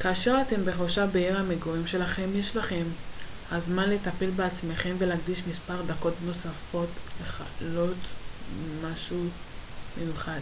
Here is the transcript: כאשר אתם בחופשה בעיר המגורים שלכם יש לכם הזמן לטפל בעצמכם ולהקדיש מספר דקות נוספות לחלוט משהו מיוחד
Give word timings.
כאשר 0.00 0.38
אתם 0.46 0.64
בחופשה 0.64 1.06
בעיר 1.06 1.38
המגורים 1.38 1.86
שלכם 1.86 2.28
יש 2.34 2.56
לכם 2.56 2.82
הזמן 3.50 3.90
לטפל 3.90 4.30
בעצמכם 4.30 4.96
ולהקדיש 4.98 5.42
מספר 5.48 5.82
דקות 5.82 6.14
נוספות 6.24 6.88
לחלוט 7.22 7.96
משהו 8.84 9.24
מיוחד 9.98 10.40